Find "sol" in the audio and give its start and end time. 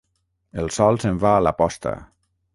0.77-0.97